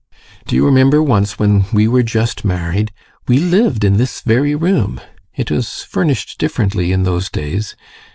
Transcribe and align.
Do 0.47 0.55
you 0.55 0.65
remember 0.65 1.03
once 1.03 1.37
when 1.37 1.65
we 1.71 1.87
were 1.87 2.01
just 2.01 2.43
married 2.43 2.91
we 3.27 3.37
lived 3.37 3.83
in 3.83 3.97
this 3.97 4.21
very 4.21 4.55
room. 4.55 4.99
It 5.35 5.51
was 5.51 5.83
furnished 5.83 6.39
differently 6.39 6.91
in 6.91 7.03
those 7.03 7.29
days. 7.29 7.75